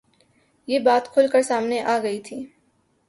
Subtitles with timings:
[0.67, 2.39] یہ بات کُھل کر سامنے آ گئی تھی